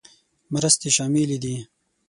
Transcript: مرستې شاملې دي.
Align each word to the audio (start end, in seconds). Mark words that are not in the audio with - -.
مرستې 0.53 0.89
شاملې 0.95 1.37
دي. 1.43 1.55